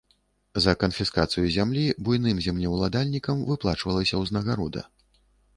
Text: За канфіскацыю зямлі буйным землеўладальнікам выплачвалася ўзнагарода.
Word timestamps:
За 0.63 0.71
канфіскацыю 0.83 1.43
зямлі 1.57 1.83
буйным 2.07 2.41
землеўладальнікам 2.47 3.45
выплачвалася 3.53 4.15
ўзнагарода. 4.23 4.81